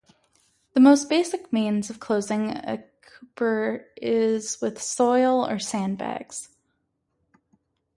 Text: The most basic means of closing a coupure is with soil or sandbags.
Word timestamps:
The 0.73 0.79
most 0.79 1.09
basic 1.09 1.53
means 1.53 1.91
of 1.91 1.99
closing 1.99 2.49
a 2.49 2.83
coupure 3.03 3.85
is 3.97 4.59
with 4.59 4.81
soil 4.81 5.45
or 5.47 5.59
sandbags. 5.59 6.49